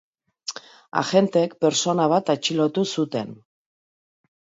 Agenteek 1.01 1.53
pertsona 1.67 2.09
bat 2.17 2.35
atxilotu 2.37 2.89
zuten. 2.99 3.35